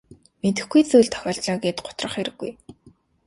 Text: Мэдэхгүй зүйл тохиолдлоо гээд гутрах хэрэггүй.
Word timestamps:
Мэдэхгүй 0.41 0.81
зүйл 0.89 1.09
тохиолдлоо 1.13 1.57
гээд 1.63 1.77
гутрах 1.85 2.13
хэрэггүй. 2.15 2.51